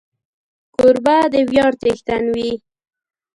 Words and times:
کوربه 0.75 1.17
د 1.31 1.35
ویاړ 1.49 1.71
څښتن 1.81 2.23
وي. 2.35 2.51